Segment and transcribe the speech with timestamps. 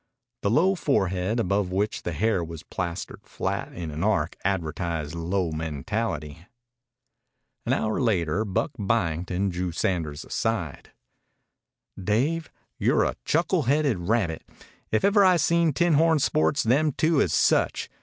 [0.41, 5.51] The low forehead, above which the hair was plastered flat in an arc, advertised low
[5.51, 6.47] mentality.
[7.67, 10.89] An hour later Buck Byington drew Sanders aside.
[12.03, 14.41] "Dave, you're a chuckle haided rabbit.
[14.91, 17.87] If ever I seen tinhorn sports them two is such.